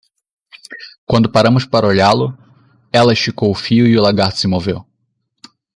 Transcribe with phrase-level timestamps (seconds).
[1.05, 2.35] Quando paramos para olhá-lo,
[2.91, 4.83] ela esticou o fio e o lagarto se moveu.